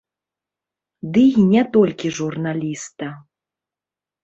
Дый 1.17 1.29
не 1.51 1.63
толькі 1.77 2.13
журналіста. 2.21 3.13